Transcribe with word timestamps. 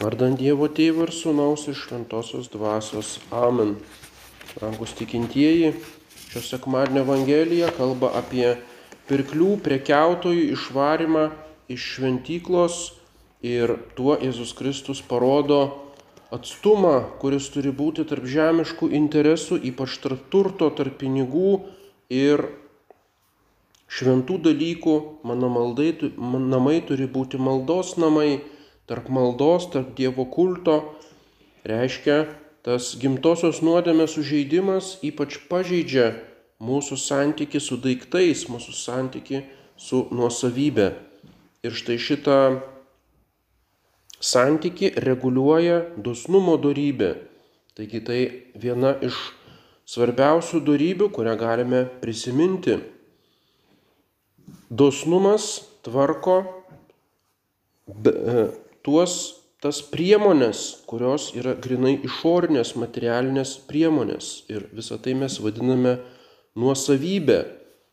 Vardant 0.00 0.38
Dievo 0.40 0.64
Tėvo 0.72 1.04
ir 1.04 1.10
Sūnaus 1.12 1.66
ir 1.68 1.74
Šventosios 1.76 2.46
Dvasios. 2.48 3.18
Amen. 3.36 3.74
Rangus 4.56 4.94
tikintieji, 4.96 5.74
šios 6.32 6.46
sekmadienio 6.48 7.02
Evangelija 7.04 7.66
kalba 7.76 8.08
apie 8.16 8.54
pirklių 9.10 9.58
prekiautojų 9.60 10.46
išvarimą 10.54 11.26
iš 11.68 11.84
šventyklos 11.98 12.78
ir 13.44 13.74
tuo 13.98 14.14
Jėzus 14.16 14.54
Kristus 14.56 15.02
parodo 15.04 15.58
atstumą, 16.32 16.94
kuris 17.20 17.50
turi 17.52 17.68
būti 17.68 18.06
tarp 18.08 18.24
žemiškų 18.24 18.88
interesų, 18.96 19.58
ypač 19.68 19.98
tarp 20.00 20.22
turto, 20.32 20.70
tarp 20.80 20.96
pinigų 21.02 21.58
ir 22.08 22.46
šventų 23.92 24.40
dalykų. 24.48 24.96
Mano 25.28 25.52
maldai, 25.52 25.92
namai 26.16 26.78
turi 26.88 27.04
būti 27.04 27.36
maldos 27.36 27.98
namai 28.00 28.40
tarp 28.90 29.06
maldos, 29.08 29.68
tarp 29.70 29.94
Dievo 29.94 30.24
kulto, 30.26 30.80
reiškia, 31.62 32.24
tas 32.66 32.96
gimtosios 32.98 33.62
nuodėmės 33.62 34.16
sužeidimas 34.16 34.96
ypač 35.06 35.38
pažeidžia 35.46 36.10
mūsų 36.58 36.98
santyki 36.98 37.62
su 37.62 37.78
daiktais, 37.80 38.48
mūsų 38.50 38.74
santyki 38.74 39.44
su 39.78 40.02
nuosavybė. 40.10 40.90
Ir 41.62 41.76
štai 41.76 41.96
šitą 42.02 42.38
santyki 44.20 44.90
reguliuoja 44.98 45.84
dosnumo 45.96 46.56
darybė. 46.60 47.14
Taigi 47.78 48.00
tai 48.04 48.20
viena 48.58 48.96
iš 49.06 49.16
svarbiausių 49.88 50.60
darybių, 50.66 51.08
kurią 51.14 51.36
galime 51.38 51.84
prisiminti. 52.02 52.80
Dosnumas 54.70 55.60
tvarko 55.86 56.42
tuos 58.86 59.40
tas 59.60 59.82
priemonės, 59.84 60.86
kurios 60.88 61.30
yra 61.36 61.52
grinai 61.52 61.98
išorinės 62.06 62.74
materialinės 62.80 63.58
priemonės. 63.68 64.30
Ir 64.48 64.68
visą 64.72 64.96
tai 65.02 65.14
mes 65.20 65.36
vadiname 65.44 65.98
nuosavybė. 66.56 67.40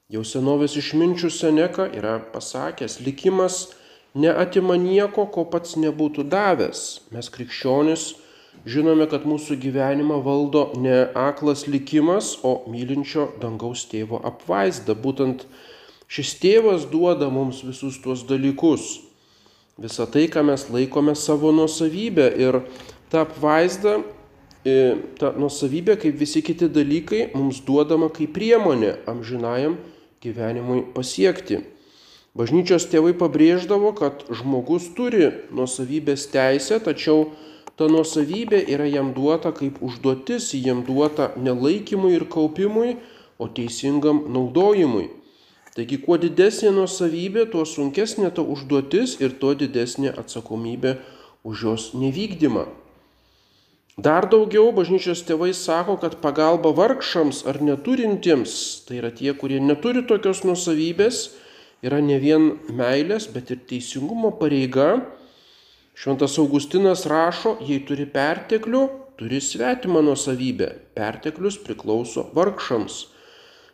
Jau 0.08 0.24
senovės 0.24 0.78
išminčių 0.80 1.30
Seneka 1.36 1.90
yra 1.92 2.16
pasakęs, 2.32 3.02
likimas 3.04 3.74
neatima 4.16 4.78
nieko, 4.80 5.26
ko 5.28 5.44
pats 5.52 5.76
nebūtų 5.76 6.24
davęs. 6.32 6.84
Mes 7.12 7.28
krikščionis 7.34 8.14
žinome, 8.64 9.10
kad 9.12 9.28
mūsų 9.28 9.60
gyvenimą 9.60 10.22
valdo 10.24 10.70
ne 10.80 11.02
aklas 11.20 11.66
likimas, 11.68 12.38
o 12.48 12.62
mylinčio 12.72 13.28
dangaus 13.44 13.84
tėvo 13.92 14.22
apvaizda. 14.24 14.96
Būtent 14.96 15.44
šis 16.08 16.32
tėvas 16.40 16.88
duoda 16.88 17.28
mums 17.28 17.60
visus 17.68 18.00
tuos 18.00 18.24
dalykus 18.32 19.07
visą 19.78 20.08
tai, 20.10 20.28
ką 20.30 20.44
mes 20.44 20.68
laikome 20.74 21.16
savo 21.16 21.52
nuosavybę. 21.52 22.30
Ir 22.38 22.62
ta 23.12 23.24
apvaizda, 23.26 24.02
e, 24.66 24.98
ta 25.20 25.34
nuosavybė, 25.38 25.98
kaip 26.02 26.18
visi 26.18 26.42
kiti 26.42 26.70
dalykai, 26.70 27.32
mums 27.36 27.62
duodama 27.66 28.10
kaip 28.10 28.34
priemonė 28.36 28.98
amžinajam 29.08 29.78
gyvenimui 30.22 30.84
pasiekti. 30.96 31.62
Bažnyčios 32.38 32.86
tėvai 32.92 33.16
pabrėždavo, 33.18 33.96
kad 33.98 34.26
žmogus 34.30 34.92
turi 34.94 35.32
nuosavybės 35.50 36.28
teisę, 36.30 36.78
tačiau 36.86 37.32
ta 37.78 37.88
nuosavybė 37.90 38.60
yra 38.74 38.86
jam 38.86 39.14
duota 39.14 39.50
kaip 39.58 39.80
užduotis, 39.82 40.52
jam 40.54 40.84
duota 40.86 41.32
nelaikymui 41.38 42.14
ir 42.14 42.28
kaupimui, 42.30 42.98
o 43.38 43.48
teisingam 43.50 44.24
naudojimui. 44.34 45.17
Taigi, 45.78 46.00
kuo 46.02 46.16
didesnė 46.18 46.72
nuosavybė, 46.74 47.44
tuo 47.54 47.62
sunkesnė 47.70 48.32
ta 48.34 48.42
užduotis 48.42 49.20
ir 49.22 49.36
tuo 49.38 49.52
didesnė 49.54 50.10
atsakomybė 50.18 50.96
už 51.46 51.66
jos 51.68 51.84
nevykdymą. 51.94 52.64
Dar 53.98 54.26
daugiau 54.30 54.72
bažnyčios 54.74 55.22
tėvai 55.28 55.52
sako, 55.58 56.00
kad 56.02 56.16
pagalba 56.22 56.72
vargšams 56.80 57.44
ar 57.50 57.60
neturintiems, 57.62 58.54
tai 58.88 58.98
yra 59.04 59.12
tie, 59.14 59.30
kurie 59.38 59.60
neturi 59.62 60.02
tokios 60.10 60.42
nuosavybės, 60.50 61.20
yra 61.86 62.02
ne 62.02 62.18
vien 62.22 62.48
meilės, 62.74 63.28
bet 63.34 63.54
ir 63.54 63.62
teisingumo 63.70 64.32
pareiga. 64.42 65.04
Šventas 65.98 66.40
Augustinas 66.42 67.06
rašo, 67.10 67.56
jei 67.66 67.84
turi 67.86 68.06
perteklių, 68.10 68.82
turi 69.22 69.42
svetimą 69.42 70.02
nuosavybę. 70.10 70.72
Perteklius 70.98 71.58
priklauso 71.62 72.26
vargšams. 72.38 72.98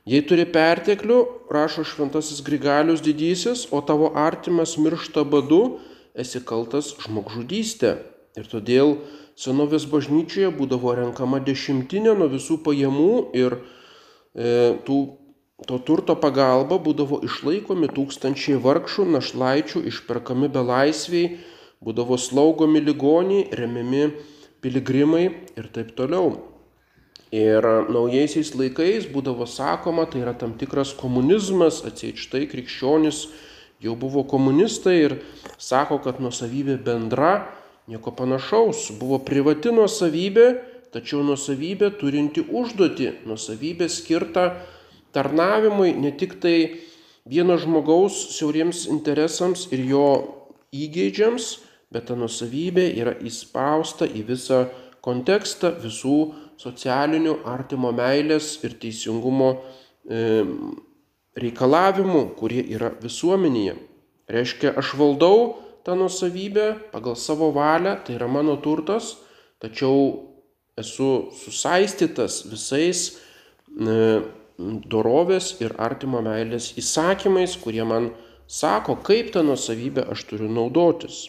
Jei 0.03 0.19
turi 0.27 0.43
perteklių, 0.43 1.17
rašo 1.53 1.85
šventasis 1.87 2.41
Grigalius 2.43 2.99
didysis, 3.03 3.69
o 3.71 3.79
tavo 3.79 4.09
artimas 4.19 4.75
miršta 4.75 5.23
badu, 5.23 5.79
esi 6.19 6.41
kaltas 6.43 6.91
žmogžudystė. 7.05 7.93
Ir 8.35 8.49
todėl 8.51 8.97
senovės 9.39 9.85
bažnyčioje 9.87 10.51
būdavo 10.57 10.97
renkama 10.99 11.39
dešimtinė 11.47 12.17
nuo 12.19 12.27
visų 12.33 12.59
pajamų 12.65 13.09
ir 13.37 13.55
e, 13.55 14.75
tų, 14.83 14.99
to 15.69 15.79
turto 15.87 16.17
pagalba 16.19 16.81
būdavo 16.83 17.21
išlaikomi 17.23 17.87
tūkstančiai 17.95 18.59
vargšų, 18.59 19.07
našlaičių, 19.15 19.85
išperkami 19.87 20.51
belaisviai, 20.51 21.37
būdavo 21.79 22.19
slaugomi 22.19 22.83
ligoniai, 22.83 23.47
remiami 23.55 24.09
piligrimai 24.59 25.29
ir 25.55 25.71
taip 25.71 25.95
toliau. 25.95 26.52
Ir 27.33 27.65
naujaisiais 27.89 28.51
laikais 28.53 29.07
būdavo 29.09 29.47
sakoma, 29.49 30.05
tai 30.05 30.21
yra 30.21 30.35
tam 30.37 30.51
tikras 30.53 30.91
komunizmas, 30.93 31.79
atseit 31.81 32.19
štai 32.21 32.43
krikščionis 32.51 33.23
jau 33.81 33.95
buvo 33.97 34.21
komunistai 34.29 34.99
ir 35.07 35.15
sako, 35.57 35.97
kad 36.03 36.21
nusavybė 36.21 36.77
bendra, 36.85 37.47
nieko 37.89 38.13
panašaus, 38.13 38.91
buvo 38.99 39.17
privati 39.25 39.73
nusavybė, 39.73 40.45
tačiau 40.93 41.23
nusavybė 41.25 41.89
turinti 41.97 42.45
užduoti, 42.45 43.09
nusavybė 43.25 43.89
skirta 43.89 44.45
tarnavimui 45.17 45.89
ne 45.97 46.13
tik 46.13 46.37
tai 46.43 46.55
vieno 47.25 47.57
žmogaus 47.57 48.37
siauriems 48.37 48.85
interesams 48.93 49.65
ir 49.73 49.83
jo 49.89 50.07
įgeidžiams, 50.69 51.49
bet 51.89 52.11
ta 52.11 52.17
nusavybė 52.17 52.87
yra 53.01 53.17
įspausta 53.25 54.05
į 54.05 54.25
visą 54.29 54.63
kontekstą 55.03 55.73
visų 55.81 56.19
socialinių 56.61 57.39
artimo 57.49 57.91
meilės 57.95 58.55
ir 58.63 58.75
teisingumo 58.81 59.49
e, 59.55 60.43
reikalavimų, 61.39 62.23
kurie 62.37 62.61
yra 62.75 62.91
visuomenėje. 63.01 63.75
Reiškia, 64.33 64.73
aš 64.79 64.93
valdau 64.99 65.37
tą 65.83 65.97
nusavybę 65.99 66.67
pagal 66.93 67.17
savo 67.19 67.51
valią, 67.55 67.97
tai 68.05 68.15
yra 68.17 68.29
mano 68.31 68.55
turtas, 68.61 69.17
tačiau 69.59 70.29
esu 70.79 71.29
susaistytas 71.37 72.43
visais 72.49 73.03
e, 73.11 74.21
dorovės 74.57 75.55
ir 75.61 75.75
artimo 75.81 76.21
meilės 76.23 76.71
įsakymais, 76.79 77.57
kurie 77.61 77.83
man 77.87 78.11
sako, 78.47 78.97
kaip 79.03 79.33
tą 79.33 79.43
nusavybę 79.45 80.05
aš 80.13 80.25
turiu 80.29 80.49
naudotis. 80.51 81.27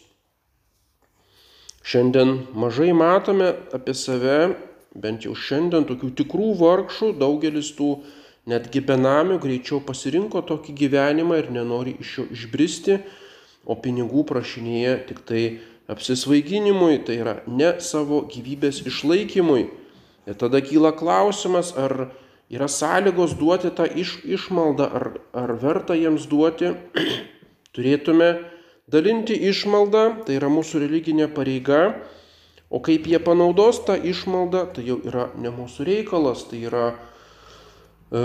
Šiandien 1.84 2.46
mažai 2.56 2.92
matome 2.96 3.50
apie 3.76 3.92
save 3.92 4.38
bent 4.94 5.26
jau 5.26 5.34
šiandien 5.34 5.86
tokių 5.88 6.12
tikrų 6.20 6.52
vargšų, 6.60 7.12
daugelis 7.18 7.72
tų 7.78 7.90
netgi 8.50 8.82
benamių 8.84 9.38
greičiau 9.42 9.80
pasirinko 9.84 10.44
tokį 10.46 10.74
gyvenimą 10.84 11.38
ir 11.42 11.52
nenori 11.54 11.96
iš 12.00 12.18
jo 12.18 12.26
išbristi, 12.34 12.98
o 13.64 13.76
pinigų 13.80 14.26
prašinėja 14.28 14.98
tik 15.08 15.22
tai 15.28 15.44
apsisvaiginimui, 15.90 17.00
tai 17.04 17.18
yra 17.22 17.38
ne 17.48 17.74
savo 17.80 18.22
gyvybės 18.28 18.82
išlaikymui. 18.88 19.66
Ir 20.24 20.36
tada 20.40 20.60
kyla 20.64 20.94
klausimas, 20.96 21.74
ar 21.76 22.10
yra 22.52 22.68
sąlygos 22.68 23.34
duoti 23.40 23.72
tą 23.76 23.88
iš, 23.88 24.18
išmaldą, 24.24 24.88
ar, 24.88 25.06
ar 25.36 25.54
verta 25.60 25.96
jiems 25.96 26.28
duoti. 26.30 26.72
Turėtume 27.74 28.30
dalinti 28.88 29.36
išmaldą, 29.50 30.04
tai 30.28 30.38
yra 30.38 30.52
mūsų 30.52 30.84
religinė 30.84 31.28
pareiga, 31.32 31.96
O 32.72 32.80
kaip 32.82 33.06
jie 33.06 33.20
panaudos 33.22 33.82
tą 33.86 33.96
išmaldą, 34.00 34.64
tai 34.74 34.86
jau 34.88 34.98
yra 35.04 35.28
ne 35.38 35.52
mūsų 35.54 35.84
reikalas, 35.86 36.46
tai 36.48 36.64
yra 36.66 36.86
e, 38.10 38.22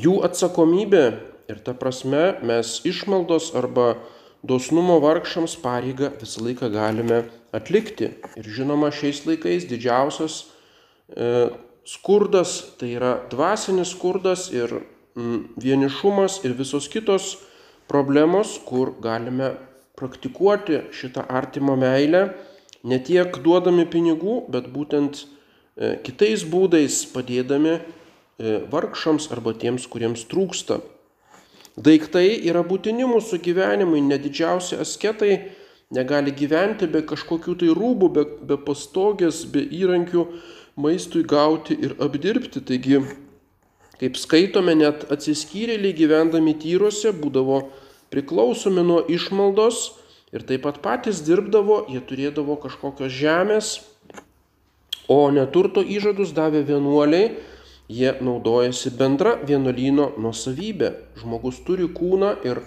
jų 0.00 0.16
atsakomybė 0.26 1.04
ir 1.50 1.60
ta 1.66 1.74
prasme 1.76 2.40
mes 2.46 2.78
išmaldos 2.86 3.52
arba 3.58 3.94
dosnumo 4.46 4.98
vargšams 5.02 5.58
pareigą 5.60 6.12
visą 6.20 6.44
laiką 6.46 6.70
galime 6.72 7.24
atlikti. 7.52 8.14
Ir 8.40 8.48
žinoma, 8.48 8.90
šiais 8.94 9.24
laikais 9.28 9.66
didžiausias 9.68 10.46
e, 11.12 11.50
skurdas 11.84 12.76
tai 12.80 12.94
yra 12.96 13.16
dvasinis 13.30 13.92
skurdas 13.94 14.48
ir 14.54 14.72
m, 15.16 15.50
vienišumas 15.60 16.40
ir 16.46 16.54
visos 16.58 16.88
kitos 16.88 17.36
problemos, 17.90 18.56
kur 18.64 18.94
galime 19.02 19.56
praktikuoti 20.00 20.80
šitą 20.96 21.26
artimo 21.28 21.76
meilę 21.76 22.30
ne 22.84 22.98
tiek 23.04 23.36
duodami 23.44 23.84
pinigų, 23.84 24.40
bet 24.48 24.70
būtent 24.72 25.20
e, 25.20 25.96
kitais 26.04 26.46
būdais 26.48 27.02
padėdami 27.12 27.76
e, 27.76 27.82
vargšams 28.72 29.28
arba 29.34 29.52
tiems, 29.52 29.86
kuriems 29.90 30.24
trūksta. 30.30 30.80
Daiktai 31.80 32.40
yra 32.48 32.64
būtini 32.66 33.06
mūsų 33.08 33.38
gyvenimui, 33.44 34.00
nedidžiausi 34.04 34.80
asketai 34.80 35.34
negali 35.94 36.32
gyventi 36.34 36.88
be 36.90 37.02
kažkokių 37.06 37.56
tai 37.60 37.70
rūbų, 37.76 38.08
be, 38.16 38.24
be 38.48 38.58
pastogės, 38.64 39.44
be 39.52 39.62
įrankių 39.64 40.24
maistui 40.80 41.22
gauti 41.26 41.76
ir 41.76 41.96
apdirbti. 42.02 42.62
Taigi, 42.66 43.02
kaip 44.00 44.18
skaitome, 44.18 44.74
net 44.78 45.06
atsiskyrėliai 45.12 45.94
gyvendami 45.96 46.56
tyruose 46.62 47.12
būdavo 47.16 47.62
priklausomi 48.10 48.82
nuo 48.86 49.00
išmaldos 49.08 49.80
ir 50.34 50.44
taip 50.46 50.66
pat 50.66 50.80
patys 50.82 51.22
dirbdavo, 51.26 51.84
jie 51.90 52.02
turėdavo 52.06 52.58
kažkokios 52.62 53.14
žemės, 53.14 53.70
o 55.10 55.30
neturto 55.34 55.82
įžadus 55.82 56.34
davė 56.36 56.62
vienuoliai, 56.68 57.32
jie 57.90 58.12
naudojasi 58.22 58.92
bendra 58.94 59.34
vienuolyno 59.42 60.12
nuosavybė. 60.22 60.92
Žmogus 61.18 61.58
turi 61.66 61.88
kūną 61.90 62.36
ir 62.46 62.62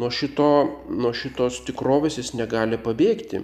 nuo, 0.00 0.08
šito, 0.08 0.48
nuo 0.88 1.12
šitos 1.12 1.60
tikrovės 1.66 2.16
jis 2.20 2.32
negali 2.38 2.80
pabėgti. 2.80 3.42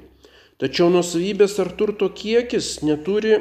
Tačiau 0.58 0.88
nuosavybės 0.90 1.58
ar 1.62 1.70
turto 1.76 2.08
kiekis 2.08 2.78
neturi 2.82 3.36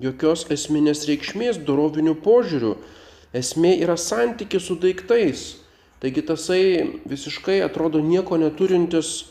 jokios 0.00 0.44
esminės 0.52 1.06
reikšmės 1.08 1.62
dorovinių 1.64 2.14
požiūrių. 2.24 2.76
Esmė 3.36 3.76
yra 3.80 3.96
santykis 3.98 4.68
su 4.68 4.76
daiktais. 4.80 5.48
Taigi 6.00 6.22
tasai 6.24 6.64
visiškai 7.04 7.58
atrodo 7.60 8.00
nieko 8.00 8.38
neturintis 8.40 9.28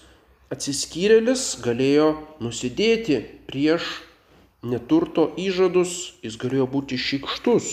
atsiskyrėlis 0.53 1.57
galėjo 1.65 2.09
nusidėti 2.45 3.23
prieš 3.49 3.87
neturto 4.61 5.31
įžadus, 5.37 6.19
jis 6.21 6.37
galėjo 6.41 6.67
būti 6.69 6.99
šikštus. 7.01 7.69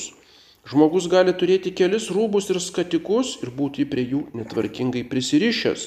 Žmogus 0.67 1.07
gali 1.13 1.35
turėti 1.37 1.71
kelis 1.77 2.09
rūbus 2.11 2.51
ir 2.51 2.59
skatikus 2.63 3.37
ir 3.45 3.53
būti 3.55 3.87
prie 3.87 4.07
jų 4.11 4.23
netvarkingai 4.35 5.05
prisirišęs. 5.11 5.85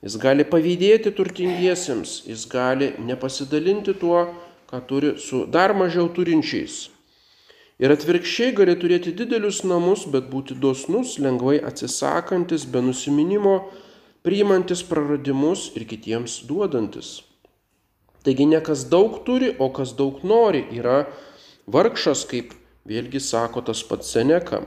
Jis 0.00 0.16
gali 0.16 0.46
pavydėti 0.48 1.12
turtingiesiems, 1.14 2.22
jis 2.26 2.46
gali 2.50 2.94
nepasidalinti 3.04 3.94
tuo, 4.00 4.24
ką 4.70 4.80
turi 4.88 5.12
su 5.20 5.44
dar 5.44 5.76
mažiau 5.76 6.08
turinčiais. 6.08 6.89
Ir 7.80 7.94
atvirkščiai 7.94 8.52
gali 8.52 8.74
turėti 8.76 9.14
didelius 9.16 9.62
namus, 9.64 10.04
bet 10.04 10.28
būti 10.28 10.52
dosnus, 10.60 11.16
lengvai 11.16 11.56
atsisakantis, 11.64 12.66
be 12.68 12.82
nusiminimo, 12.84 13.54
priimantis 14.20 14.82
praradimus 14.84 15.70
ir 15.78 15.86
kitiems 15.88 16.42
duodantis. 16.48 17.22
Taigi 18.20 18.44
ne 18.50 18.60
kas 18.60 18.84
daug 18.92 19.22
turi, 19.24 19.54
o 19.56 19.70
kas 19.72 19.94
daug 19.96 20.20
nori 20.28 20.66
yra 20.76 21.06
vargšas, 21.72 22.26
kaip 22.28 22.52
Vėlgi 22.90 23.20
sako 23.20 23.60
tas 23.60 23.82
pats 23.84 24.08
Seneka. 24.08 24.62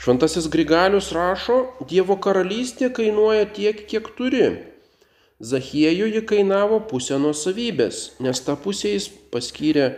Šventasis 0.00 0.48
Grigalius 0.52 1.08
rašo, 1.16 1.56
Dievo 1.88 2.18
karalystė 2.20 2.90
kainuoja 2.92 3.48
tiek, 3.56 3.80
kiek 3.88 4.10
turi. 4.18 4.44
Zachiejų 5.40 6.10
ji 6.12 6.22
kainavo 6.28 6.82
pusę 6.90 7.16
nuosavybės, 7.20 8.20
nes 8.20 8.44
tą 8.44 8.56
pusę 8.60 8.92
jis 8.92 9.08
paskyrė 9.32 9.88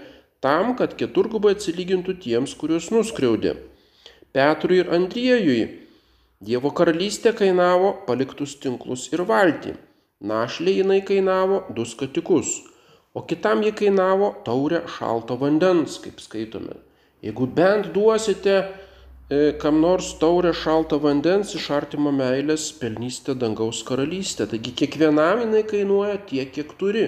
tam, 0.43 0.75
kad 0.79 0.97
keturgubai 0.99 1.55
atsilygintų 1.57 2.19
tiems, 2.25 2.57
kuriuos 2.59 2.91
nuskriaudė. 2.95 3.57
Petrui 4.33 4.83
ir 4.83 4.91
Andriejui 4.93 5.63
Dievo 6.43 6.73
karalystė 6.75 7.31
kainavo 7.39 7.93
paliktus 8.03 8.57
tinklus 8.59 9.05
ir 9.13 9.21
valtį. 9.29 9.77
Našlė 10.27 10.73
jinai 10.81 10.97
kainavo 11.07 11.61
du 11.77 11.85
skatikus, 11.87 12.57
o 13.15 13.23
kitam 13.33 13.63
ji 13.63 13.71
kainavo 13.79 14.33
taurę 14.47 14.81
šalto 14.97 15.37
vandens, 15.39 16.01
kaip 16.03 16.19
skaitome. 16.25 16.75
Jeigu 17.23 17.47
bent 17.47 17.93
duosite 17.95 18.57
e, 18.59 19.53
kam 19.63 19.79
nors 19.85 20.09
taurę 20.19 20.51
šalto 20.65 20.99
vandens 21.05 21.55
iš 21.55 21.69
artimo 21.79 22.11
meilės, 22.17 22.73
pelnysite 22.81 23.37
dangaus 23.39 23.85
karalystę. 23.87 24.49
Taigi 24.51 24.75
kiekvienam 24.83 25.45
jinai 25.45 25.63
kainuoja 25.71 26.19
tiek, 26.27 26.51
kiek 26.57 26.75
turi. 26.81 27.07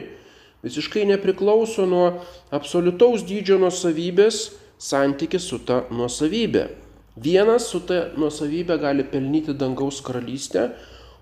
Visiškai 0.65 1.05
nepriklauso 1.11 1.85
nuo 1.85 2.07
absoliutaus 2.55 3.27
dydžio 3.29 3.59
nuosavybės 3.61 4.47
santykis 4.81 5.45
su 5.51 5.61
ta 5.69 5.83
nuosavybė. 5.93 6.65
Vienas 7.21 7.69
su 7.71 7.83
ta 7.85 8.09
nuosavybė 8.17 8.79
gali 8.81 9.05
pelnyti 9.07 9.55
dangaus 9.55 10.01
karalystę, 10.05 10.71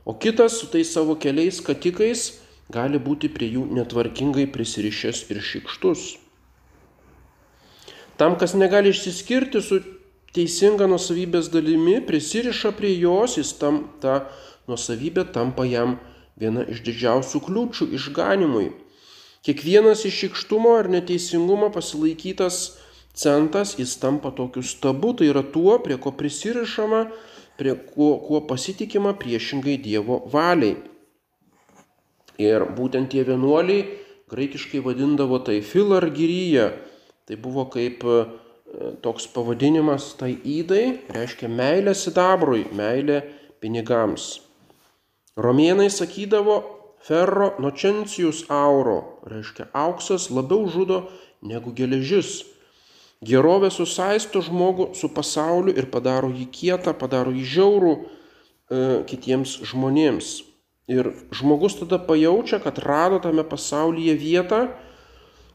o 0.06 0.14
kitas 0.14 0.60
su 0.60 0.68
tais 0.70 0.92
savo 0.94 1.18
keliais 1.18 1.60
katikais 1.60 2.38
gali 2.72 3.00
būti 3.02 3.28
prie 3.34 3.50
jų 3.56 3.66
netvarkingai 3.76 4.46
prisirišęs 4.54 5.24
ir 5.30 5.42
šikštus. 5.42 6.04
Tam, 8.16 8.38
kas 8.38 8.54
negali 8.54 8.92
išsiskirti 8.94 9.60
su 9.64 9.80
teisinga 10.36 10.86
nusavybės 10.88 11.50
dalimi, 11.52 11.98
prisiriša 12.06 12.72
prie 12.78 12.94
jos, 13.00 13.36
jis 13.40 13.52
tam, 13.58 13.82
ta 14.00 14.28
nusavybė 14.70 15.26
tampa 15.34 15.66
jam 15.68 15.98
viena 16.38 16.64
iš 16.70 16.80
didžiausių 16.86 17.42
kliūčių 17.48 17.90
išganimui. 17.98 18.70
Kiekvienas 19.42 20.04
iš 20.06 20.20
šikštumo 20.22 20.76
ar 20.78 20.88
neteisingumo 20.92 21.72
pasilaikytas 21.74 22.60
centas, 23.18 23.74
jis 23.78 23.96
tampa 24.00 24.30
tokiu 24.30 24.62
stabu, 24.62 25.12
tai 25.18 25.32
yra 25.32 25.42
tuo, 25.42 25.76
prie 25.82 25.98
ko 25.98 26.14
prisirišama, 26.14 27.08
prie 27.58 27.74
kuo, 27.74 28.14
kuo 28.22 28.44
pasitikima 28.46 29.16
priešingai 29.18 29.76
Dievo 29.82 30.22
valiai. 30.32 30.78
Ir 32.40 32.64
būtent 32.78 33.12
tie 33.12 33.26
vienuoliai 33.26 33.84
graikiškai 34.32 34.80
vadindavo 34.80 35.42
tai 35.44 35.58
filargyryje, 35.60 36.70
Tai 37.32 37.36
buvo 37.38 37.68
kaip 37.70 38.02
e, 38.02 38.14
toks 39.00 39.28
pavadinimas 39.30 40.10
tai 40.18 40.34
įdai, 40.42 41.06
reiškia 41.14 41.48
meilė 41.48 41.94
sidabrui, 41.94 42.64
meilė 42.74 43.20
pinigams. 43.62 44.40
Romėnai 45.38 45.86
sakydavo 45.88 46.58
ferro 47.06 47.52
nocencijus 47.62 48.44
auro, 48.52 49.19
reiškia 49.26 49.69
auksas 49.72 50.31
labiau 50.31 50.69
žudo 50.70 51.04
negu 51.43 51.75
geležis. 51.75 52.43
Gerovė 53.22 53.70
susaisto 53.70 54.43
žmogų 54.43 54.93
su 54.99 55.10
pasauliu 55.14 55.75
ir 55.78 55.87
padaro 55.90 56.31
jį 56.31 56.46
kietą, 56.54 56.94
padaro 56.99 57.31
jį 57.31 57.44
žiaurų 57.54 57.93
e, 57.94 58.04
kitiems 59.06 59.60
žmonėms. 59.70 60.32
Ir 60.90 61.12
žmogus 61.31 61.78
tada 61.78 62.00
pajaučia, 62.02 62.58
kad 62.62 62.81
rado 62.82 63.20
tame 63.22 63.44
pasaulyje 63.46 64.16
vietą, 64.19 64.64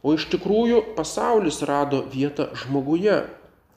O 0.07 0.13
iš 0.15 0.27
tikrųjų 0.31 0.83
pasaulis 0.97 1.59
rado 1.65 2.03
vietą 2.13 2.51
žmoguje. 2.55 3.25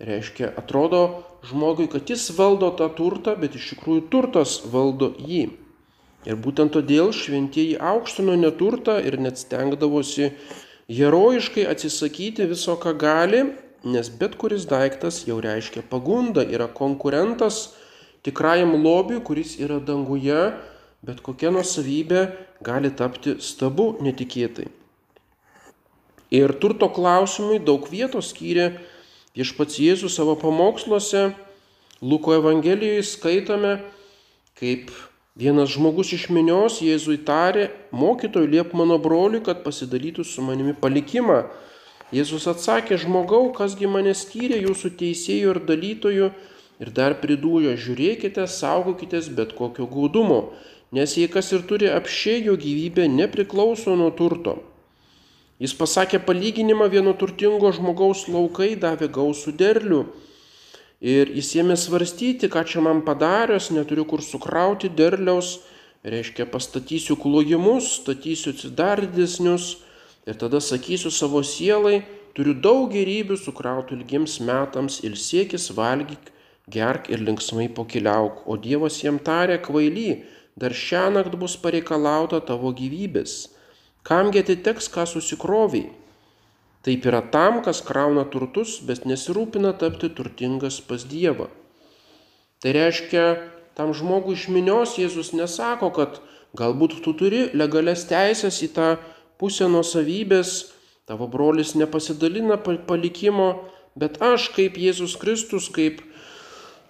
Reiškia, 0.00 0.52
atrodo 0.56 1.24
žmogui, 1.44 1.88
kad 1.92 2.08
jis 2.08 2.28
valdo 2.36 2.70
tą 2.76 2.88
turtą, 2.96 3.34
bet 3.40 3.56
iš 3.58 3.72
tikrųjų 3.74 4.06
turtas 4.12 4.60
valdo 4.72 5.10
jį. 5.18 5.48
Ir 6.28 6.36
būtent 6.36 6.74
todėl 6.76 7.14
šventieji 7.16 7.78
aukštino 7.80 8.34
neturtą 8.36 8.98
ir 9.00 9.16
net 9.20 9.40
stengdavosi 9.40 10.32
herojiškai 10.90 11.64
atsisakyti 11.70 12.48
viso, 12.50 12.76
ką 12.76 12.92
gali, 13.00 13.44
nes 13.84 14.10
bet 14.20 14.36
kuris 14.36 14.66
daiktas 14.68 15.22
jau 15.28 15.38
reiškia 15.40 15.86
pagundą, 15.88 16.44
yra 16.44 16.68
konkurentas 16.68 17.70
tikrajam 18.26 18.74
lobiui, 18.84 19.22
kuris 19.24 19.56
yra 19.62 19.80
danguje, 19.80 20.50
bet 21.00 21.22
kokia 21.24 21.54
nusavybė 21.54 22.26
gali 22.60 22.92
tapti 22.92 23.38
stabu 23.40 23.94
netikėtai. 24.04 24.68
Ir 26.30 26.52
turto 26.62 26.90
klausimui 26.92 27.58
daug 27.64 27.88
vietos 27.90 28.34
skyrė 28.34 28.74
viešpats 29.34 29.80
Jėzus 29.80 30.14
savo 30.18 30.36
pamoksluose. 30.38 31.30
Luko 32.00 32.32
Evangelijoje 32.36 33.02
skaitome, 33.04 33.72
kaip 34.56 34.92
vienas 35.40 35.72
žmogus 35.72 36.12
iš 36.12 36.28
minios 36.28 36.82
Jėzui 36.84 37.16
tarė, 37.24 37.70
mokytoj 37.96 38.44
liep 38.52 38.74
mano 38.76 38.98
broliui, 39.00 39.40
kad 39.44 39.62
pasidalytų 39.64 40.26
su 40.28 40.44
manimi 40.44 40.74
palikimą. 40.76 41.46
Jėzus 42.12 42.44
atsakė, 42.50 42.98
žmogau, 43.00 43.46
kasgi 43.56 43.88
mane 43.88 44.12
skyrė 44.18 44.58
jūsų 44.66 44.90
teisėjų 45.00 45.54
ir 45.54 45.60
dalytojų 45.68 46.30
ir 46.82 46.90
dar 46.96 47.16
pridūjo, 47.22 47.76
žiūrėkite, 47.78 48.44
saugokitės 48.50 49.30
bet 49.36 49.54
kokio 49.56 49.86
gaudumo, 49.88 50.40
nes 50.92 51.14
jei 51.16 51.30
kas 51.30 51.52
ir 51.54 51.64
turi 51.70 51.88
apšiai, 51.88 52.42
jo 52.48 52.56
gyvybė 52.60 53.06
nepriklauso 53.08 53.94
nuo 53.96 54.10
turto. 54.10 54.58
Jis 55.60 55.72
pasakė 55.76 56.22
palyginimą 56.24 56.88
vieno 56.92 57.12
turtingo 57.16 57.70
žmogaus 57.76 58.26
laukai 58.32 58.74
davė 58.80 59.10
gausų 59.12 59.52
derlių. 59.60 60.04
Ir 61.00 61.30
jis 61.32 61.54
ėmė 61.62 61.78
svarstyti, 61.80 62.50
ką 62.52 62.60
čia 62.68 62.82
man 62.84 63.00
padaręs, 63.06 63.70
neturiu 63.72 64.04
kur 64.04 64.20
sukrauti 64.20 64.90
derliaus, 64.92 65.60
reiškia 66.04 66.44
pastatysiu 66.52 67.16
klojimus, 67.16 68.02
statysiu 68.02 68.52
dar 68.76 69.00
didesnius 69.00 69.78
ir 70.28 70.36
tada 70.36 70.60
sakysiu 70.60 71.08
savo 71.08 71.40
sielai, 71.40 72.02
turiu 72.36 72.52
daug 72.52 72.92
gerybių 72.92 73.38
sukrauti 73.40 73.96
ilgiems 73.96 74.38
metams, 74.44 75.00
ilsėkis, 75.00 75.70
valgyk, 75.72 76.28
gerk 76.68 77.08
ir 77.08 77.24
linksmai 77.24 77.70
pokiliauk, 77.72 78.44
o 78.44 78.58
Dievas 78.60 79.00
jam 79.00 79.18
tarė 79.18 79.56
kvaily, 79.64 80.24
dar 80.60 80.76
šią 80.76 81.08
naktį 81.16 81.40
bus 81.40 81.56
pareikalauta 81.56 82.42
tavo 82.44 82.74
gyvybės. 82.76 83.48
Kamgi 84.04 84.44
atiteks, 84.44 84.92
ką 84.92 85.08
susikroviai? 85.08 85.88
Taip 86.86 87.04
yra 87.04 87.20
tam, 87.32 87.60
kas 87.64 87.82
krauna 87.84 88.24
turtus, 88.24 88.78
bet 88.80 89.04
nesirūpina 89.08 89.74
tapti 89.78 90.08
turtingas 90.08 90.80
pas 90.80 91.04
Dievą. 91.04 91.50
Tai 92.60 92.72
reiškia, 92.76 93.24
tam 93.76 93.92
žmogui 93.96 94.36
iš 94.36 94.48
minios 94.52 94.96
Jėzus 95.00 95.34
nesako, 95.36 95.92
kad 95.96 96.20
Galbūt 96.58 96.98
tu 97.04 97.12
turi 97.14 97.44
legales 97.54 98.02
teisės 98.10 98.58
į 98.66 98.72
tą 98.74 98.88
pusę 99.38 99.68
nuosavybės, 99.70 100.72
tavo 101.06 101.28
brolis 101.30 101.76
nepasidalina 101.78 102.56
palikimo, 102.58 103.50
bet 103.94 104.18
aš 104.18 104.48
kaip 104.56 104.78
Jėzus 104.78 105.14
Kristus, 105.20 105.68
kaip 105.70 106.02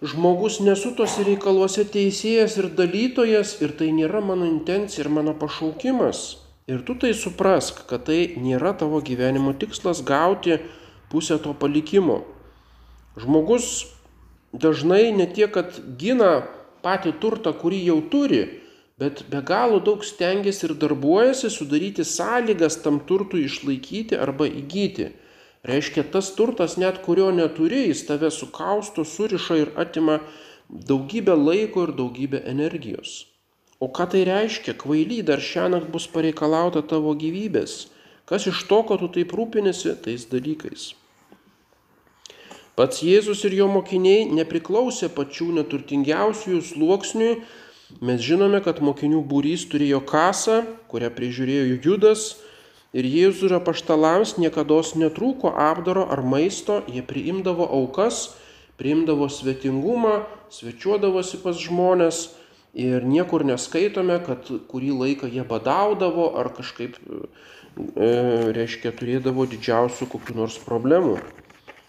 žmogus 0.00 0.62
nesu 0.64 0.94
tose 0.96 1.26
reikaluose 1.28 1.84
teisėjas 1.84 2.56
ir 2.56 2.70
dalytojas 2.72 3.58
ir 3.60 3.76
tai 3.76 3.90
nėra 3.92 4.24
mano 4.24 4.48
intencija 4.48 5.04
ir 5.04 5.12
mano 5.12 5.36
pašaukimas. 5.36 6.39
Ir 6.70 6.84
tu 6.86 6.94
tai 6.94 7.10
suprask, 7.18 7.80
kad 7.90 8.04
tai 8.06 8.36
nėra 8.38 8.70
tavo 8.78 9.00
gyvenimo 9.02 9.50
tikslas 9.58 10.04
gauti 10.06 10.60
pusę 11.10 11.40
to 11.42 11.50
palikimo. 11.58 12.20
Žmogus 13.18 13.88
dažnai 14.54 15.10
ne 15.10 15.26
tiek, 15.26 15.50
kad 15.50 15.80
gina 15.98 16.44
patį 16.86 17.16
turtą, 17.22 17.50
kurį 17.58 17.80
jau 17.88 17.96
turi, 18.12 18.44
bet 19.02 19.24
be 19.32 19.40
galo 19.42 19.80
daug 19.82 20.04
stengiasi 20.06 20.68
ir 20.68 20.76
darbuojasi 20.84 21.50
sudaryti 21.50 22.06
sąlygas 22.06 22.78
tam 22.84 23.00
turtui 23.08 23.48
išlaikyti 23.48 24.20
arba 24.20 24.46
įgyti. 24.46 25.10
Reiškia, 25.66 26.06
tas 26.14 26.30
turtas, 26.38 26.78
net 26.78 27.02
kurio 27.02 27.32
neturi, 27.34 27.88
jis 27.90 28.06
tave 28.06 28.30
sukausto, 28.30 29.02
suriša 29.04 29.58
ir 29.64 29.74
atima 29.74 30.20
daugybę 30.70 31.34
laiko 31.34 31.88
ir 31.88 31.96
daugybę 31.98 32.44
energijos. 32.46 33.29
O 33.80 33.88
ką 33.88 34.04
tai 34.12 34.26
reiškia? 34.28 34.74
Kvaily 34.76 35.22
dar 35.24 35.40
šiąnakt 35.40 35.88
bus 35.88 36.04
pareikalauta 36.12 36.82
tavo 36.84 37.14
gyvybės. 37.16 37.88
Kas 38.28 38.44
iš 38.46 38.66
to, 38.68 38.82
ko 38.84 38.98
tu 39.00 39.08
taip 39.08 39.32
rūpinėsi 39.32 39.94
tais 40.04 40.26
dalykais? 40.28 40.90
Pats 42.76 43.00
Jėzus 43.00 43.40
ir 43.48 43.56
jo 43.56 43.68
mokiniai 43.72 44.26
nepriklausė 44.36 45.08
pačių 45.16 45.48
neturtingiausiųjų 45.56 46.60
sluoksniui. 46.68 47.30
Mes 48.04 48.20
žinome, 48.22 48.60
kad 48.62 48.82
mokinių 48.84 49.22
būrys 49.26 49.64
turėjo 49.72 50.02
kasą, 50.06 50.60
kurią 50.92 51.08
prižiūrėjo 51.16 51.80
Judas. 51.80 52.26
Ir 52.92 53.08
Jėzus 53.08 53.48
ir 53.48 53.56
apaštalams 53.58 54.36
niekada 54.36 54.82
netrūko 55.02 55.54
apdaro 55.56 56.04
ar 56.04 56.20
maisto, 56.20 56.82
jie 56.84 57.00
priimdavo 57.00 57.64
aukas, 57.64 58.36
priimdavo 58.76 59.28
svetingumą, 59.32 60.26
svečiuodavosi 60.52 61.40
pas 61.40 61.56
žmonės 61.56 62.39
ir 62.74 63.04
niekur 63.04 63.44
neskaitome, 63.46 64.20
kad 64.26 64.48
kurį 64.70 64.94
laiką 65.02 65.30
jie 65.30 65.44
badaudavo 65.46 66.30
ar 66.38 66.52
kažkaip, 66.54 66.96
e, 67.00 68.10
reiškia, 68.56 68.94
turėdavo 68.96 69.46
didžiausių 69.50 70.10
kokių 70.12 70.36
nors 70.42 70.58
problemų. 70.62 71.18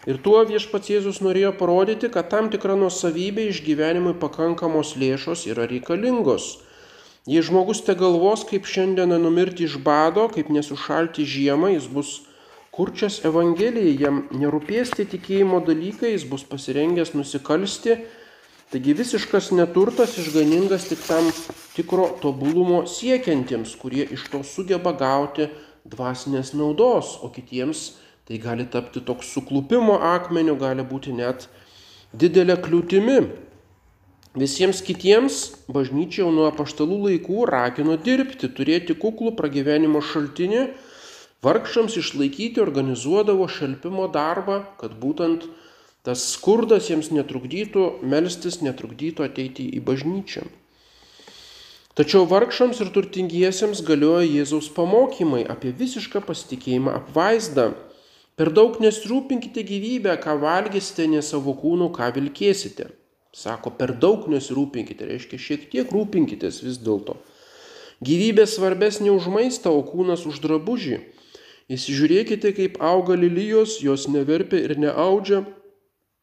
Ir 0.02 0.18
tuo 0.18 0.40
viešpats 0.42 0.90
Jėzus 0.90 1.20
norėjo 1.22 1.52
parodyti, 1.54 2.08
kad 2.10 2.26
tam 2.32 2.48
tikra 2.50 2.74
nuosavybė 2.74 3.46
išgyvenimui 3.52 4.16
pakankamos 4.18 4.96
lėšos 4.98 5.46
yra 5.46 5.68
reikalingos. 5.70 6.56
Jei 7.30 7.38
žmogus 7.46 7.84
te 7.86 7.94
galvos, 7.94 8.42
kaip 8.48 8.66
šiandieną 8.66 9.20
numirti 9.22 9.68
iš 9.68 9.76
bado, 9.78 10.26
kaip 10.26 10.50
nesušalti 10.50 11.22
žiemą, 11.22 11.70
jis 11.76 11.86
bus 11.86 12.10
kurčias 12.74 13.20
Evangelijai, 13.28 13.92
jam 14.00 14.24
nerūpės 14.34 14.96
tie 14.96 15.06
tikėjimo 15.06 15.60
dalykai, 15.62 16.16
jis 16.16 16.26
bus 16.26 16.42
pasirengęs 16.50 17.14
nusikalsti. 17.14 18.00
Taigi 18.72 18.94
visiškas 18.96 19.50
neturtas 19.52 20.16
išganingas 20.18 20.88
tik 20.88 21.02
tam 21.04 21.28
tikro 21.76 22.08
tobulumo 22.22 22.86
siekiantiems, 22.88 23.74
kurie 23.80 24.06
iš 24.16 24.24
to 24.32 24.40
sugeba 24.46 24.94
gauti 24.96 25.50
dvasinės 25.84 26.54
naudos, 26.56 27.18
o 27.20 27.28
kitiems 27.34 27.90
Tai 28.24 28.38
gali 28.38 28.64
tapti 28.70 29.00
toks 29.02 29.32
suklupimo 29.34 29.96
akmeniu, 29.98 30.54
gali 30.54 30.84
būti 30.86 31.10
net 31.12 31.48
didelė 32.14 32.54
kliūtimi. 32.62 33.16
Visiems 34.38 34.78
kitiems 34.86 35.40
bažnyčia 35.68 36.22
jau 36.22 36.30
nuo 36.32 36.46
paštalų 36.54 37.00
laikų 37.08 37.48
ragino 37.50 37.98
dirbti, 37.98 38.48
turėti 38.48 38.94
kuklų 38.94 39.34
pragyvenimo 39.40 40.00
šaltinį, 40.12 40.62
vargšams 41.42 41.98
išlaikyti 41.98 42.62
organizuodavo 42.62 43.50
šelpimo 43.50 44.06
darbą, 44.14 44.62
kad 44.78 44.94
būtent 45.02 45.44
tas 46.06 46.24
skurdas 46.34 46.90
jiems 46.90 47.12
netrukdytų 47.14 47.86
melstis, 48.02 48.60
netrukdytų 48.64 49.28
ateiti 49.28 49.68
į 49.70 49.84
bažnyčią. 49.86 50.44
Tačiau 51.98 52.24
vargšams 52.24 52.80
ir 52.80 52.90
turtingiesiems 52.94 53.84
galioja 53.84 54.24
Jėzaus 54.24 54.70
pamokymai 54.72 55.42
apie 55.44 55.74
visišką 55.76 56.24
pasitikėjimą 56.24 56.94
apvaizdą 57.02 57.72
Per 58.32 58.48
daug 58.48 58.78
nesirūpinkite 58.80 59.60
gyvybę, 59.68 60.14
ką 60.24 60.38
valgysite, 60.40 61.04
ne 61.06 61.20
savo 61.22 61.52
kūnų, 61.52 61.90
ką 61.92 62.08
vilkėsite. 62.16 62.88
Sako, 63.36 63.74
per 63.76 63.92
daug 64.00 64.24
nesirūpinkite, 64.32 65.04
reiškia, 65.08 65.40
šiek 65.46 65.66
tiek 65.72 65.92
rūpinkitės 65.92 66.62
vis 66.64 66.78
dėlto. 66.80 67.18
Gyvybė 68.02 68.46
svarbesnė 68.48 69.12
už 69.12 69.28
maistą, 69.32 69.74
o 69.76 69.84
kūnas 69.84 70.24
už 70.28 70.40
drabužį. 70.46 71.02
Įsižiūrėkite, 71.76 72.54
kaip 72.56 72.80
auga 72.80 73.18
lilijos, 73.20 73.76
jos 73.84 74.08
neverpia 74.08 74.64
ir 74.64 74.74
neaudžia, 74.80 75.44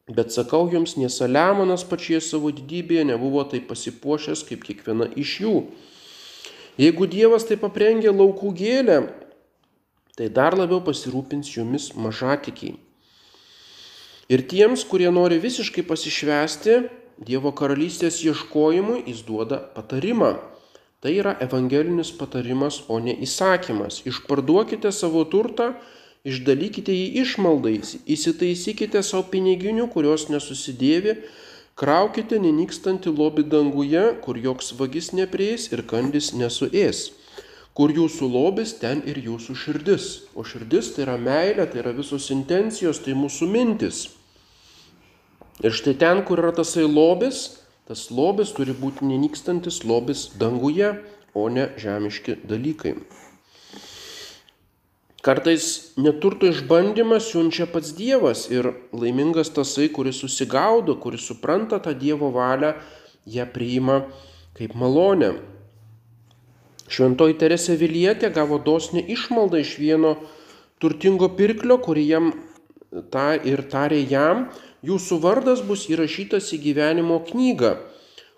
bet 0.10 0.34
sakau 0.34 0.66
jums, 0.72 0.98
nesaliamonas 0.98 1.86
pačioje 1.88 2.24
savo 2.26 2.52
didybėje 2.56 3.06
nebuvo 3.12 3.46
taip 3.50 3.70
pasipuošęs 3.70 4.44
kaip 4.50 4.66
kiekviena 4.66 5.10
iš 5.20 5.36
jų. 5.46 5.56
Jeigu 6.80 7.10
Dievas 7.12 7.46
taip 7.46 7.66
aprengė 7.68 8.12
laukų 8.14 8.54
gėlę, 8.58 9.00
tai 10.18 10.30
dar 10.34 10.58
labiau 10.58 10.82
pasirūpins 10.84 11.52
jumis 11.56 11.92
mažatikiai. 11.96 12.78
Ir 14.30 14.46
tiems, 14.46 14.86
kurie 14.86 15.10
nori 15.14 15.40
visiškai 15.42 15.84
pasišvesti 15.90 16.82
Dievo 17.20 17.52
karalystės 17.52 18.22
ieškojimui, 18.24 19.02
jis 19.10 19.26
duoda 19.28 19.58
patarimą. 19.76 20.38
Tai 21.04 21.12
yra 21.16 21.34
evangelinis 21.44 22.14
patarimas, 22.16 22.78
o 22.88 23.00
ne 23.04 23.12
įsakymas. 23.26 24.02
Išparduokite 24.08 24.92
savo 24.96 25.26
turtą, 25.28 25.74
išdalykite 26.30 26.94
jį 26.94 27.24
išmaldais, 27.24 27.98
įsitaisykite 28.06 29.02
savo 29.06 29.28
piniginių, 29.34 29.90
kurios 29.94 30.28
nesusidėvi, 30.32 31.16
kraukite 31.80 32.40
nenykstantį 32.44 33.14
lobį 33.16 33.46
danguje, 33.54 34.04
kur 34.24 34.40
joks 34.40 34.74
vagis 34.80 35.14
neprieis 35.16 35.70
ir 35.74 35.86
kandis 35.90 36.34
nesuės. 36.36 37.10
Kur 37.78 37.94
jūsų 37.96 38.28
lobis, 38.28 38.74
ten 38.82 39.00
ir 39.08 39.22
jūsų 39.24 39.56
širdis. 39.56 40.08
O 40.36 40.44
širdis 40.44 40.92
tai 40.96 41.06
yra 41.06 41.16
meilė, 41.22 41.68
tai 41.70 41.80
yra 41.84 41.94
visos 41.96 42.28
intencijos, 42.36 43.00
tai 43.06 43.16
mūsų 43.16 43.48
mintis. 43.48 44.02
Ir 45.64 45.76
štai 45.76 45.96
ten, 46.00 46.24
kur 46.28 46.42
yra 46.44 46.52
tasai 46.56 46.84
lobis, 46.88 47.62
tas 47.88 48.10
lobis 48.12 48.52
turi 48.56 48.76
būti 48.76 49.08
nenykstantis 49.08 49.82
lobis 49.88 50.28
danguje, 50.40 50.92
o 51.36 51.48
ne 51.48 51.70
žemiški 51.80 52.42
dalykai. 52.50 52.98
Kartais 55.20 55.92
neturto 56.00 56.48
išbandymą 56.48 57.18
siunčia 57.20 57.66
pats 57.68 57.92
Dievas 57.92 58.46
ir 58.54 58.72
laimingas 58.96 59.52
tasai, 59.52 59.90
kuris 59.92 60.22
susigaudo, 60.24 60.96
kuris 60.96 61.26
supranta 61.28 61.80
tą 61.84 61.92
Dievo 61.92 62.32
valią, 62.32 62.72
ją 63.28 63.46
priima 63.52 63.98
kaip 64.56 64.76
malonę. 64.80 65.34
Šventoji 66.90 67.36
Teresė 67.42 67.76
Vilietė 67.78 68.32
gavo 68.34 68.58
dosnį 68.64 69.04
išmaldą 69.14 69.60
iš 69.62 69.76
vieno 69.82 70.16
turtingo 70.80 71.28
pirklio, 71.36 71.78
kurį 71.84 72.06
jam 72.08 72.32
tą 73.12 73.28
ir 73.46 73.66
tarė 73.70 74.00
jam, 74.10 74.48
jūsų 74.88 75.20
vardas 75.22 75.62
bus 75.68 75.84
įrašytas 75.92 76.48
į 76.56 76.62
gyvenimo 76.64 77.20
knygą, 77.28 77.76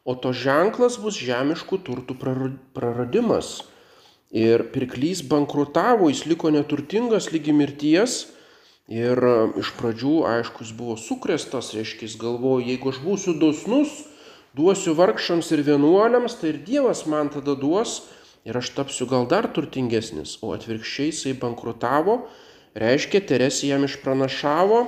o 0.04 0.18
to 0.18 0.34
ženklas 0.34 0.98
bus 0.98 1.22
žemiškų 1.22 1.80
turtų 1.86 2.18
praradimas. 2.74 3.60
Ir 4.32 4.64
pirklys 4.72 5.26
bankrutavo, 5.28 6.08
jis 6.08 6.24
liko 6.30 6.52
neturtingas 6.56 7.28
lygi 7.34 7.52
mirties. 7.52 8.30
Ir 8.92 9.20
e, 9.20 9.34
iš 9.60 9.74
pradžių, 9.80 10.14
aišku, 10.28 10.64
jis 10.64 10.72
buvo 10.76 10.96
sukrestas, 11.00 11.74
reiškia, 11.76 12.08
jis 12.08 12.16
galvojo, 12.20 12.64
jeigu 12.64 12.92
aš 12.92 13.02
būsiu 13.04 13.36
dosnus, 13.40 13.92
duosiu 14.56 14.96
vargšams 14.96 15.52
ir 15.56 15.64
vienuoliams, 15.68 16.36
tai 16.40 16.54
ir 16.54 16.62
Dievas 16.68 17.06
man 17.08 17.32
tada 17.32 17.56
duos 17.60 18.02
ir 18.48 18.58
aš 18.58 18.72
tapsiu 18.76 19.08
gal 19.08 19.28
dar 19.32 19.48
turtingesnis, 19.54 20.38
o 20.44 20.52
atvirkščiai 20.56 21.12
jisai 21.12 21.36
bankrutavo, 21.40 22.24
reiškia, 22.76 23.22
Teresė 23.28 23.70
jam 23.70 23.86
išpranašavo, 23.88 24.82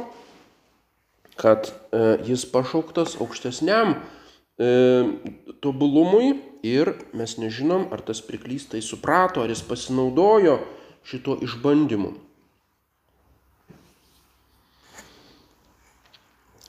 kad 1.40 1.68
e, 1.68 2.02
jis 2.32 2.48
pašauktas 2.52 3.18
aukštesniam 3.24 3.96
e, 3.96 4.74
tobulumui 5.64 6.53
ir 6.64 6.96
mes 7.14 7.38
nežinom, 7.38 7.90
ar 7.92 8.02
tas 8.02 8.24
priklys 8.24 8.70
tai 8.72 8.82
suprato, 8.82 9.44
ar 9.44 9.52
jis 9.52 9.62
pasinaudojo 9.68 10.62
šito 11.04 11.38
išbandymu. 11.44 12.14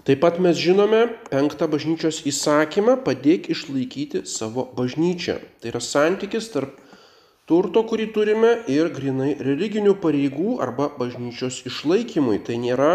Taip 0.05 0.21
pat 0.21 0.37
mes 0.37 0.59
žinome 0.61 1.07
penktą 1.31 1.65
bažnyčios 1.73 2.19
įsakymą 2.29 2.99
padėk 3.07 3.47
išlaikyti 3.55 4.27
savo 4.29 4.67
bažnyčią. 4.77 5.39
Tai 5.63 5.71
yra 5.71 5.81
santykis 5.81 6.51
tarp 6.53 6.75
turto, 7.49 7.81
kurį 7.89 8.11
turime, 8.13 8.51
ir 8.69 8.91
grinai 8.93 9.33
religinių 9.41 9.95
pareigų 10.03 10.59
arba 10.65 10.91
bažnyčios 10.99 11.63
išlaikymui. 11.71 12.43
Tai 12.45 12.59
nėra 12.61 12.91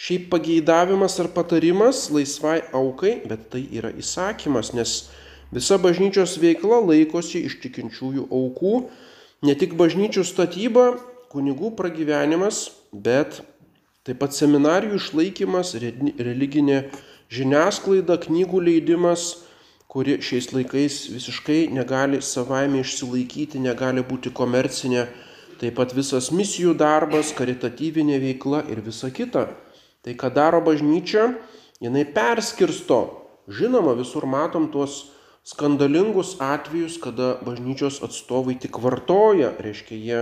šiaip 0.00 0.30
pageidavimas 0.32 1.18
ar 1.20 1.28
patarimas 1.36 2.06
laisvai 2.14 2.62
aukai, 2.72 3.18
bet 3.28 3.50
tai 3.52 3.66
yra 3.68 3.92
įsakymas, 3.92 4.72
nes 4.72 5.02
Visa 5.48 5.78
bažnyčios 5.80 6.36
veikla 6.42 6.82
laikosi 6.84 7.40
iš 7.48 7.54
tikinčiųjų 7.62 8.26
aukų, 8.28 8.72
ne 9.48 9.54
tik 9.56 9.78
bažnyčių 9.80 10.24
statyba, 10.28 10.90
kunigų 11.32 11.72
pragyvenimas, 11.78 12.66
bet 12.92 13.40
taip 14.04 14.20
pat 14.20 14.36
seminarijų 14.36 15.00
išlaikymas, 15.00 15.72
religinė 15.80 16.82
žiniasklaida, 17.32 18.18
knygų 18.26 18.62
leidimas, 18.68 19.26
kuri 19.88 20.18
šiais 20.20 20.52
laikais 20.52 21.00
visiškai 21.14 21.62
negali 21.72 22.20
savaime 22.20 22.84
išsilaikyti, 22.84 23.60
negali 23.64 24.04
būti 24.04 24.32
komercinė, 24.36 25.08
taip 25.60 25.80
pat 25.80 25.96
visas 25.96 26.28
misijų 26.28 26.76
darbas, 26.76 27.32
karitatyvinė 27.32 28.20
veikla 28.20 28.66
ir 28.68 28.84
visa 28.84 29.08
kita. 29.08 29.48
Tai 30.04 30.12
ką 30.12 30.28
daro 30.36 30.60
bažnyčia, 30.64 31.32
jinai 31.80 32.04
perskirsto. 32.04 33.06
Žinoma, 33.48 33.96
visur 33.96 34.28
matom 34.28 34.68
tuos 34.68 35.06
skandalingus 35.48 36.36
atvejus, 36.40 36.98
kada 37.00 37.38
bažnyčios 37.40 38.02
atstovai 38.04 38.58
tik 38.60 38.76
vartoja, 38.84 39.54
reiškia 39.56 39.96
jie 39.96 40.18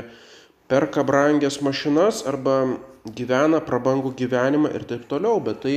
perka 0.71 1.03
brangias 1.07 1.59
mašinas 1.67 2.23
arba 2.31 2.79
gyvena 3.07 3.59
prabangų 3.63 4.15
gyvenimą 4.19 4.71
ir 4.75 4.87
taip 4.87 5.09
toliau, 5.11 5.41
bet 5.43 5.65
tai 5.65 5.77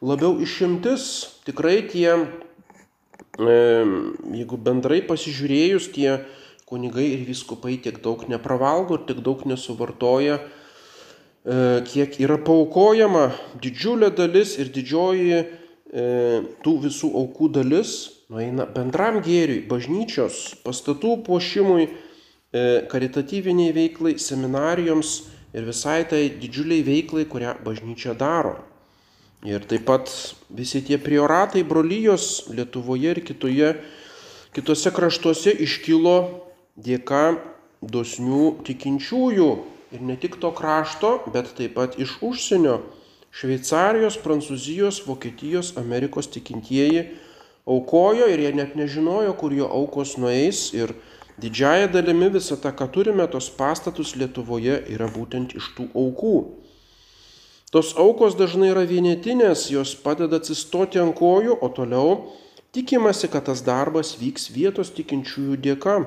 labiau 0.00 0.38
išimtis. 0.40 1.36
Tikrai 1.44 1.82
tie, 1.92 2.08
jeigu 3.36 4.60
bendrai 4.60 5.02
pasižiūrėjus, 5.04 5.90
tie 5.92 6.22
kunigai 6.68 7.10
ir 7.18 7.28
viskupai 7.28 7.76
tiek 7.84 8.00
daug 8.04 8.24
nepravalgo 8.32 8.96
ir 8.96 9.04
tiek 9.08 9.20
daug 9.24 9.44
nesuvartoja, 9.46 10.40
e, 10.40 11.60
kiek 11.86 12.16
yra 12.24 12.40
paukojama 12.42 13.28
didžiulė 13.62 14.10
dalis 14.16 14.56
ir 14.58 14.72
didžioji 14.72 15.44
E, 15.44 15.65
tų 15.86 16.72
visų 16.82 17.12
aukų 17.14 17.50
dalis 17.54 17.96
nueina 18.32 18.66
bendram 18.66 19.20
gėriui, 19.22 19.62
bažnyčios, 19.70 20.56
pastatų 20.66 21.20
puošimui, 21.26 21.86
e, 21.86 22.62
karitatyviniai 22.90 23.74
veiklai, 23.76 24.16
seminarijoms 24.18 25.12
ir 25.54 25.68
visai 25.68 26.00
tai 26.10 26.26
didžiuliai 26.40 26.82
veiklai, 26.86 27.26
kurią 27.30 27.54
bažnyčia 27.64 28.16
daro. 28.18 28.56
Ir 29.46 29.62
taip 29.68 29.84
pat 29.86 30.10
visi 30.50 30.82
tie 30.82 30.98
prioratai, 30.98 31.62
brolyjos 31.62 32.48
Lietuvoje 32.50 33.14
ir 33.14 33.22
kitoje, 33.22 33.76
kitose 34.56 34.90
kraštuose 34.90 35.52
iškilo 35.62 36.16
dėka 36.74 37.36
dosnių 37.84 38.56
tikinčiųjų 38.66 39.50
ir 39.94 40.02
ne 40.02 40.16
tik 40.18 40.40
to 40.42 40.50
krašto, 40.50 41.20
bet 41.30 41.52
taip 41.54 41.76
pat 41.78 41.94
iš 42.00 42.16
užsienio 42.26 42.80
Šveicarijos, 43.36 44.16
Prancūzijos, 44.24 45.02
Vokietijos, 45.04 45.74
Amerikos 45.76 46.30
tikintieji 46.32 47.02
aukojo 47.66 48.28
ir 48.32 48.40
jie 48.40 48.52
net 48.56 48.76
nežinojo, 48.78 49.34
kur 49.36 49.52
jo 49.52 49.66
aukos 49.68 50.14
nueis 50.16 50.70
ir 50.72 50.94
didžiaja 51.42 51.90
dalimi 51.92 52.30
visą 52.32 52.56
tą, 52.62 52.72
ką 52.72 52.88
turime, 52.94 53.26
tos 53.28 53.50
pastatus 53.52 54.14
Lietuvoje 54.16 54.78
yra 54.94 55.10
būtent 55.12 55.52
iš 55.58 55.74
tų 55.76 55.90
aukų. 55.92 56.36
Tos 57.74 57.92
aukos 58.00 58.38
dažnai 58.38 58.70
yra 58.72 58.86
vienetinės, 58.88 59.66
jos 59.74 59.92
padeda 60.00 60.38
atsistoti 60.40 61.02
ant 61.02 61.16
kojų, 61.18 61.58
o 61.60 61.68
toliau 61.68 62.12
tikimasi, 62.72 63.28
kad 63.28 63.50
tas 63.50 63.60
darbas 63.66 64.14
vyks 64.16 64.48
vietos 64.54 64.94
tikinčiųjų 64.96 65.58
dėka. 65.60 65.98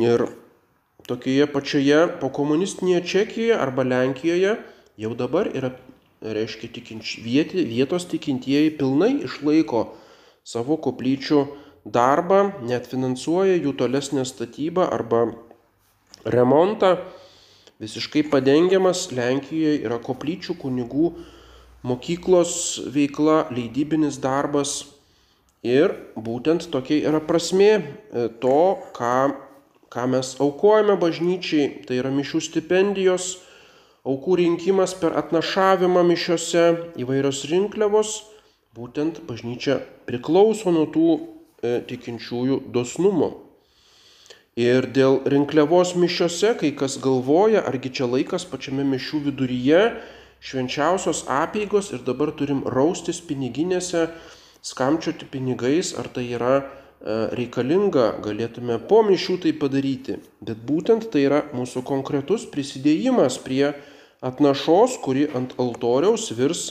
Ir 0.00 0.30
tokioje 1.04 1.50
pačioje 1.52 2.04
pokomunistinėje 2.22 3.02
Čekijoje 3.12 3.58
arba 3.60 3.84
Lenkijoje 3.84 4.54
jau 4.96 5.12
dabar 5.18 5.50
yra 5.52 5.74
reiškia 6.24 6.70
tikinč, 6.72 7.18
vieti, 7.24 7.64
vietos 7.68 8.06
tikintieji 8.08 8.72
pilnai 8.78 9.12
išlaiko 9.26 9.84
savo 10.44 10.78
koplyčių 10.80 11.44
darbą, 11.84 12.40
net 12.64 12.88
finansuoja 12.88 13.58
jų 13.60 13.74
tolesnę 13.76 14.24
statybą 14.24 14.88
arba 14.92 15.26
remontą. 16.24 16.96
Visiškai 17.82 18.22
padengiamas 18.32 19.10
Lenkijoje 19.12 19.82
yra 19.84 19.98
koplyčių 20.00 20.56
kunigų 20.62 21.10
mokyklos 21.84 22.80
veikla, 22.94 23.48
leidybinis 23.52 24.20
darbas. 24.22 24.84
Ir 25.64 25.92
būtent 26.16 26.68
tokia 26.72 27.00
yra 27.08 27.20
prasme 27.24 27.72
to, 28.40 28.60
ką, 28.96 29.16
ką 29.92 30.04
mes 30.12 30.34
aukojame 30.44 30.96
bažnyčiai, 31.00 31.84
tai 31.88 32.00
yra 32.02 32.12
mišių 32.12 32.40
stipendijos, 32.48 33.38
aukų 34.04 34.36
rinkimas 34.42 34.92
per 35.00 35.16
atnašavimą 35.16 36.04
mišiose, 36.04 36.64
įvairios 37.00 37.44
rinkliavos, 37.48 38.18
būtent 38.76 39.22
bažnyčia 39.28 39.80
priklauso 40.08 40.72
nuo 40.74 40.84
tų 40.92 41.08
e, 41.16 41.80
tikinčiųjų 41.88 42.60
dosnumo. 42.74 43.30
Ir 44.60 44.86
dėl 44.94 45.22
rinkliavos 45.26 45.96
mišiose, 45.98 46.52
kai 46.60 46.70
kas 46.78 46.98
galvoja, 47.02 47.64
argi 47.66 47.90
čia 47.90 48.06
laikas 48.06 48.44
pačiame 48.46 48.84
mišių 48.86 49.24
viduryje, 49.30 49.80
švenčiausios 50.44 51.24
apėgos 51.30 51.90
ir 51.96 52.04
dabar 52.06 52.30
turim 52.36 52.60
raustis 52.68 53.22
piniginėse, 53.24 54.10
skamčioti 54.64 55.26
pinigais, 55.32 55.94
ar 55.96 56.10
tai 56.12 56.28
yra 56.36 56.52
e, 56.60 56.66
reikalinga, 57.40 58.20
galėtume 58.22 58.78
po 58.84 59.00
mišių 59.08 59.40
tai 59.46 59.56
padaryti. 59.56 60.20
Bet 60.44 60.60
būtent 60.68 61.08
tai 61.10 61.24
yra 61.24 61.40
mūsų 61.56 61.82
konkretus 61.88 62.44
prisidėjimas 62.52 63.40
prie 63.42 63.72
atnašos, 64.24 64.98
kuri 65.04 65.28
ant 65.36 65.52
altoriaus 65.60 66.30
virs 66.36 66.70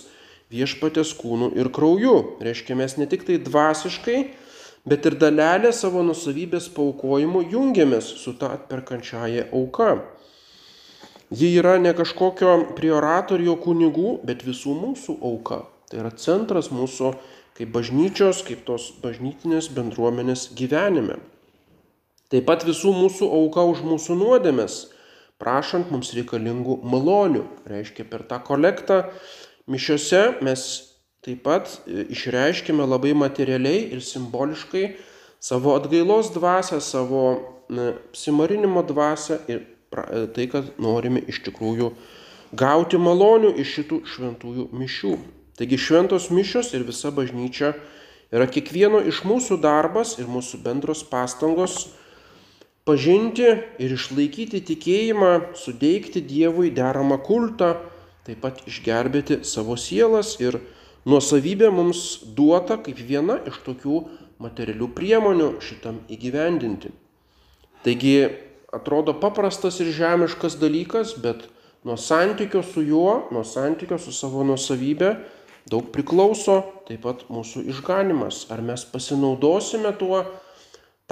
viešpatės 0.54 1.13
kūnų 1.18 1.54
ir 1.58 1.70
krauju. 1.74 2.16
Reiškia, 2.44 2.78
mes 2.78 2.98
ne 3.00 3.08
tik 3.10 3.26
tai 3.28 3.39
dvasiškai, 3.42 4.20
bet 4.89 5.06
ir 5.10 5.18
dalelę 5.22 5.74
savo 5.74 6.04
nusavybės 6.06 6.70
paukojimu 6.76 7.46
jungiamės 7.54 8.10
su 8.22 8.36
ta 8.38 8.54
atperkančiaja 8.58 9.50
auka. 9.52 9.96
Ji 11.34 11.50
yra 11.58 11.80
ne 11.82 11.94
kažkokio 11.98 12.76
prioratorijo 12.78 13.56
kunigų, 13.62 14.20
bet 14.28 14.44
visų 14.46 14.76
mūsų 14.78 15.18
auka. 15.26 15.63
Tai 15.89 16.04
yra 16.04 16.12
centras 16.18 16.70
mūsų 16.74 17.13
kaip 17.58 17.72
bažnyčios, 17.74 18.44
kaip 18.46 18.66
tos 18.68 18.92
bažnytinės 19.02 19.70
bendruomenės 19.74 20.52
gyvenime. 20.58 21.20
Taip 22.34 22.46
pat 22.50 22.66
visų 22.66 22.94
mūsų 22.98 23.30
auka 23.30 23.66
už 23.70 23.82
mūsų 23.86 24.18
nuodėmės 24.18 24.78
prašant 25.41 25.91
mums 25.93 26.13
reikalingų 26.15 26.80
malonių. 26.86 27.43
Reiškia, 27.69 28.06
per 28.10 28.26
tą 28.30 28.39
kolektą 28.46 29.04
mišiose 29.72 30.39
mes 30.43 30.65
taip 31.24 31.43
pat 31.46 31.69
e, 31.88 32.06
išreiškime 32.13 32.86
labai 32.88 33.13
materialiai 33.15 33.88
ir 33.96 34.04
simboliškai 34.04 34.86
savo 35.43 35.76
atgailos 35.78 36.34
dvasę, 36.36 36.82
savo 36.82 37.24
apsimarinimo 37.69 38.84
dvasę 38.88 39.39
ir 39.48 39.63
e, 39.63 40.26
tai, 40.36 40.50
kad 40.52 40.74
norime 40.82 41.24
iš 41.32 41.43
tikrųjų 41.48 41.93
gauti 42.54 43.00
malonių 43.02 43.56
iš 43.63 43.80
šitų 43.80 44.04
šventųjų 44.13 44.67
mišių. 44.76 45.15
Taigi 45.58 45.78
šventos 45.78 46.30
mišios 46.34 46.74
ir 46.74 46.86
visa 46.88 47.12
bažnyčia 47.13 47.74
yra 48.34 48.48
kiekvieno 48.50 49.04
iš 49.10 49.22
mūsų 49.28 49.60
darbas 49.62 50.17
ir 50.19 50.30
mūsų 50.30 50.60
bendros 50.65 51.04
pastangos 51.06 51.91
pažinti 52.88 53.48
ir 53.80 53.96
išlaikyti 53.96 54.62
tikėjimą, 54.67 55.56
suteikti 55.56 56.24
Dievui 56.28 56.72
deramą 56.76 57.19
kultą, 57.24 57.76
taip 58.28 58.41
pat 58.43 58.63
išgelbėti 58.67 59.41
savo 59.48 59.78
sielas 59.80 60.36
ir 60.43 60.60
nuosavybė 61.08 61.72
mums 61.76 62.24
duota 62.36 62.80
kaip 62.84 63.00
viena 63.00 63.39
iš 63.48 63.60
tokių 63.65 64.04
materialių 64.43 64.89
priemonių 64.96 65.50
šitam 65.63 66.02
įgyvendinti. 66.12 66.91
Taigi 67.84 68.15
atrodo 68.74 69.15
paprastas 69.19 69.80
ir 69.84 69.91
žemiškas 69.96 70.58
dalykas, 70.60 71.15
bet 71.19 71.48
nuo 71.84 71.98
santykio 72.00 72.63
su 72.63 72.84
juo, 72.84 73.28
nuo 73.32 73.43
santykio 73.48 74.00
su 74.00 74.15
savo 74.15 74.43
nuosavybė 74.48 75.15
daug 75.72 75.91
priklauso 75.96 76.62
taip 76.88 77.04
pat 77.06 77.28
mūsų 77.32 77.65
išganimas. 77.72 78.46
Ar 78.52 78.63
mes 78.63 78.84
pasinaudosime 78.88 79.93
tuo, 80.00 80.24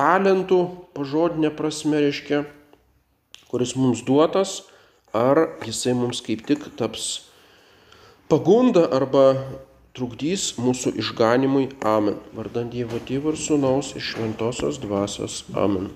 talentų 0.01 0.59
pažodinė 0.97 1.51
prasme 1.53 2.01
reiškia, 2.01 2.43
kuris 3.51 3.75
mums 3.77 4.01
duotas, 4.07 4.61
ar 5.13 5.43
jisai 5.67 5.93
mums 5.97 6.23
kaip 6.25 6.41
tik 6.47 6.71
taps 6.79 7.27
pagunda 8.31 8.87
arba 8.95 9.25
trukdys 9.97 10.53
mūsų 10.57 10.95
išganimui. 11.03 11.67
Amen. 11.85 12.17
Vardant 12.33 12.71
Dievo 12.73 13.01
Tėvų 13.03 13.35
ir 13.35 13.41
Sūnaus 13.45 13.91
iš 13.99 14.13
Šventosios 14.15 14.79
Dvasios. 14.81 15.43
Amen. 15.53 15.91